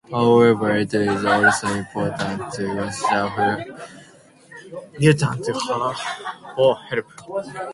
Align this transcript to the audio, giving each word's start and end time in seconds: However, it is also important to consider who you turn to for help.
However, 0.09 0.77
it 0.77 0.91
is 0.95 1.23
also 1.25 1.67
important 1.67 2.51
to 2.53 2.63
consider 2.65 3.27
who 3.29 4.83
you 4.97 5.13
turn 5.13 5.37
to 5.43 5.53
for 6.55 6.75
help. 6.75 7.05